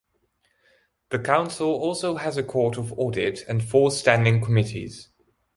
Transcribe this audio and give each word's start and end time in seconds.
The 1.11 1.19
council 1.19 1.67
also 1.69 2.15
has 2.15 2.35
a 2.35 2.41
court 2.41 2.75
of 2.75 2.91
audit 2.97 3.43
and 3.47 3.63
four 3.63 3.91
standing 3.91 4.41
committees. 4.43 5.09